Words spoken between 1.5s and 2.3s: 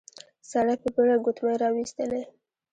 راويستلې.